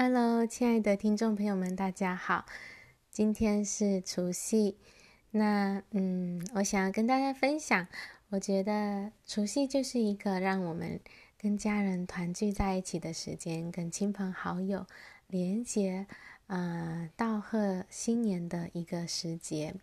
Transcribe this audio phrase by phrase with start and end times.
[0.00, 2.46] Hello，亲爱的听众朋友们，大家好。
[3.10, 4.78] 今天是除夕，
[5.32, 7.88] 那嗯，我想要跟大家分享，
[8.28, 11.00] 我觉得除夕就是一个让我们
[11.36, 14.86] 跟家人团聚在一起的时间，跟亲朋好友
[15.26, 16.06] 连结，
[16.46, 19.74] 呃，道贺新年的一个时节。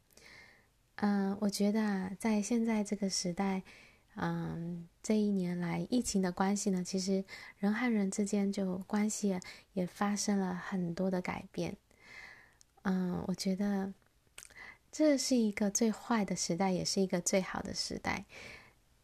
[0.96, 3.64] 嗯、我觉得啊，在现在这个时代。
[4.16, 7.26] 嗯，这一年来疫情的关系呢，其实
[7.58, 9.40] 人和人之间就关系
[9.74, 11.76] 也发生了很多的改变。
[12.84, 13.94] 嗯，我觉得
[14.92, 18.26] 这是一个最坏的时代，也是一个最好的时代。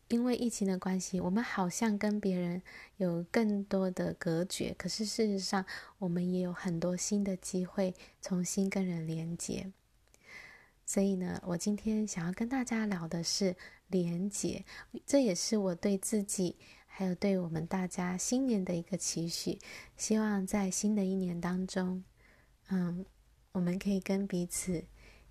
[0.08, 2.62] 因为疫情的关系，我们好像跟别人
[2.98, 5.66] 有更多的隔绝，可是事实上，
[5.99, 9.71] 我们也有很多新的机会重新跟人连接。
[10.91, 13.55] 所以呢，我今天想要跟大家聊的是
[13.88, 14.66] 连接，
[15.05, 19.58] 这也是我对自己还有对我们大家新年的一个期许。
[19.96, 22.04] 希望在新的一年当中，
[22.68, 23.05] 嗯，
[23.54, 24.84] 我们可以跟彼此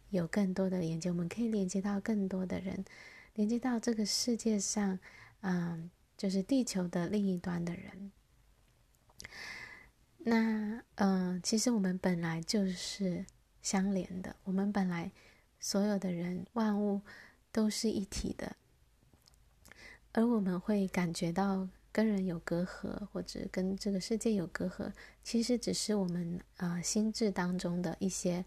[0.08, 2.82] 有更多的连接，我们可以连接到更多的人，
[3.34, 4.98] 连接到这个世界上，
[5.42, 8.10] 嗯，就是地球的另一端的人。
[10.16, 13.26] 那，嗯，其实我们本来就是
[13.60, 15.12] 相连的，我们本来。
[15.60, 17.02] 所有的人、万物
[17.52, 18.56] 都是一体的，
[20.12, 24.90] 而我们会感觉到跟人有隔阂，或者跟这个世界有隔阂，
[25.22, 28.44] 其实只是我们呃心智当中的一些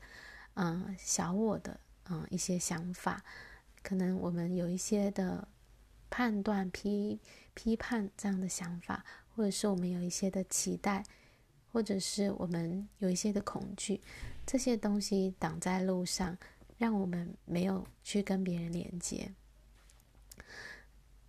[0.55, 3.23] 嗯、小我的嗯、一些想法，
[3.83, 5.47] 可能我们有一些的
[6.09, 7.19] 判断、批
[7.53, 11.03] 批判这样的想法，或者是我们有一些的期待，
[11.71, 14.01] 或者是我们有一些的恐惧，
[14.45, 16.37] 这些东西挡在路上。
[16.83, 19.31] 让我们没有去跟别人连接，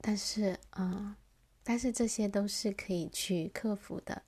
[0.00, 1.14] 但是，嗯，
[1.62, 4.22] 但是这些都是可以去克服的。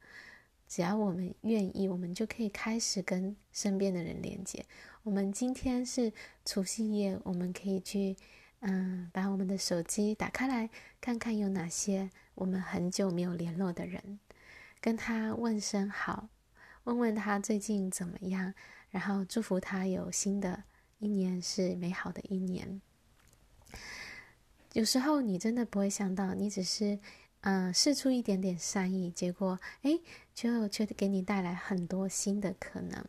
[0.68, 4.64] 只要我们愿意，我们就可以开始跟身边的人连接。
[5.02, 6.12] 我们今天是
[6.44, 8.16] 除夕夜，我们可以去，
[8.60, 10.70] 嗯，把我们的手机打开来，
[11.00, 14.20] 看看有哪些我们很久没有联络的人，
[14.80, 16.28] 跟他问声好，
[16.84, 18.54] 问问他最近怎么样，
[18.90, 20.62] 然后祝福他有新的。
[20.98, 22.80] 一年是美好的一年。
[24.72, 26.98] 有时候你真的不会想到，你只是
[27.40, 29.98] 嗯、呃、释出一点点善意，结果哎，
[30.34, 33.04] 就却给你带来很多新的可能。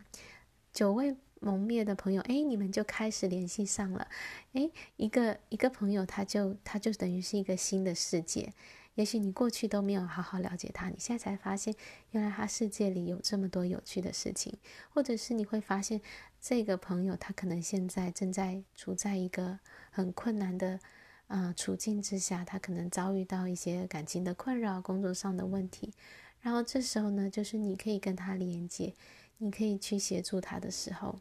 [0.72, 4.08] 久未谋面的朋友，哎，你们就开始联系上了。
[4.54, 8.54] 哎，一个一个朋友，他就他就等于是一个新的世界。
[8.98, 11.72] 也许你过去都没有好好了解他，你现在才发现，
[12.10, 14.58] 原来他世界里有这么多有趣的事情，
[14.90, 16.02] 或者是你会发现，
[16.42, 19.60] 这个朋友他可能现在正在处在一个
[19.92, 20.80] 很困难的
[21.28, 25.94] 呃处境之下，他可能遭遇到一些感情的困扰、工作上的问题，
[26.42, 28.96] 然后这时候呢，就是你可以跟他连接，
[29.38, 31.20] 你可以去协助他的时候，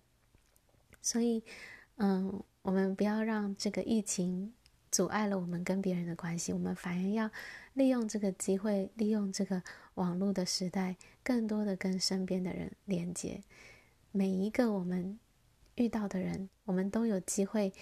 [1.03, 1.44] 所以，
[1.97, 4.54] 嗯，我们不要让这个疫情。
[4.97, 7.31] 阻碍了我们跟别人的关系，我们反而要
[7.75, 9.62] 利用这个机会，利用这个
[9.97, 13.43] 网络的时代，更多的跟身边的人连接。
[14.11, 15.19] 每一个我们
[15.75, 17.75] 遇到的人，我们都有机会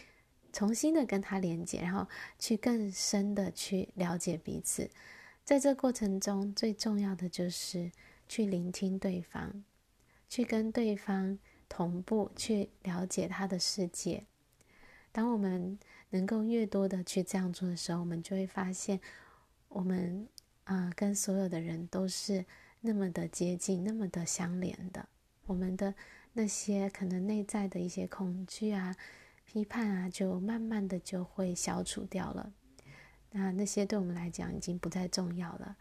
[0.52, 4.90] 重新的跟他连接，然后去更深的去了解彼此。
[5.44, 7.92] 在这过程中，最重要的就是
[8.28, 9.62] 去聆听对方，
[10.28, 11.38] 去跟对方
[11.68, 14.24] 同步，去了解他的世界。
[15.14, 15.78] 当我们
[16.10, 19.00] 能够越多的去这样做的时候，我们就会发现，
[19.68, 20.28] 我们
[20.64, 22.44] 啊、跟所有的人都是
[22.80, 25.08] 那么的接近，那么的相连的。
[25.46, 25.94] 我们的
[26.32, 28.92] 那些可能内在的一些恐惧啊、
[29.44, 32.52] 批判啊，就慢慢的就会消除掉了。
[33.30, 35.76] 那那些对我们来讲已经不再重要了。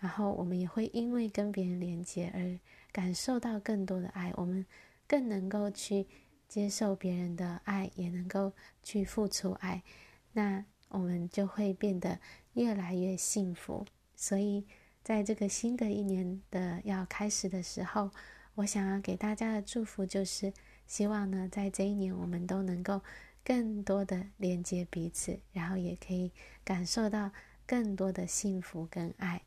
[0.00, 2.60] 然后我们也会因为跟别人连接而
[2.92, 4.66] 感受到更多的爱，我们
[5.08, 6.06] 更能够去。
[6.50, 8.52] 接受别人的爱，也能够
[8.82, 9.84] 去付出爱，
[10.32, 12.18] 那我们就会变得
[12.54, 13.86] 越来越幸福。
[14.16, 14.66] 所以，
[15.04, 18.10] 在这个新的一年的要开始的时候，
[18.56, 20.52] 我想要给大家的祝福就是，
[20.88, 23.00] 希望呢，在这一年我们都能够
[23.44, 26.32] 更多的连接彼此，然后也可以
[26.64, 27.30] 感受到
[27.64, 29.42] 更多的幸福跟爱。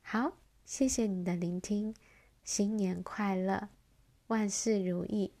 [0.00, 1.94] 好，谢谢你的聆听，
[2.42, 3.68] 新年快乐，
[4.28, 5.32] 万事如意。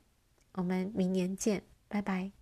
[0.56, 2.32] 我们明年见，拜拜。